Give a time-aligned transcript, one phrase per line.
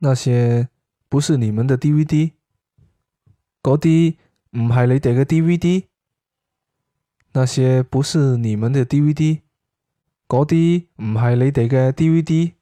[0.00, 0.68] 那些
[1.08, 2.30] 不是你们的 DVD，
[3.62, 4.14] 嗰啲
[4.52, 5.84] 唔系你哋嘅 DVD。
[7.32, 9.40] 那些不是你们的 DVD，
[10.28, 12.57] 嗰啲唔系你哋嘅 DVD。